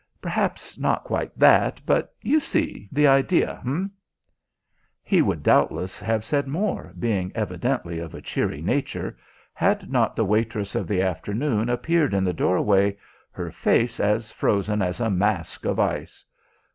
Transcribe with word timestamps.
Perhaps 0.19 0.79
not 0.79 1.03
quite 1.03 1.37
that, 1.37 1.79
but 1.85 2.15
you 2.23 2.39
see 2.39 2.89
the 2.91 3.05
idea, 3.05 3.61
eh?" 3.67 3.83
He 5.03 5.21
would 5.21 5.43
doubtless 5.43 5.99
have 5.99 6.25
said 6.25 6.47
more, 6.47 6.91
being 6.97 7.31
evidently 7.35 7.99
of 7.99 8.15
a 8.15 8.19
cheery 8.23 8.63
nature, 8.63 9.15
had 9.53 9.91
not 9.91 10.15
the 10.15 10.25
waitress 10.25 10.73
of 10.73 10.87
the 10.87 11.03
afternoon 11.03 11.69
appeared 11.69 12.15
in 12.15 12.23
the 12.23 12.33
doorway, 12.33 12.97
her 13.29 13.51
face 13.51 13.99
as 13.99 14.31
frozen 14.31 14.81
as 14.81 14.99
a 14.99 15.11
mask 15.11 15.65
of 15.65 15.79
ice. 15.79 16.25